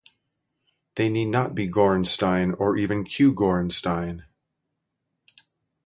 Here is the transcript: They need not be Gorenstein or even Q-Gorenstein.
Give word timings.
They 0.95 1.09
need 1.09 1.27
not 1.27 1.53
be 1.53 1.67
Gorenstein 1.67 2.55
or 2.59 2.75
even 2.75 3.03
Q-Gorenstein. 3.03 4.23